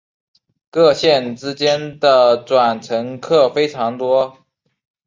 [0.71, 4.35] 各线之间的转乘客非常多。